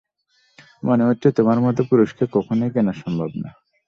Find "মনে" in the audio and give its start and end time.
0.83-1.03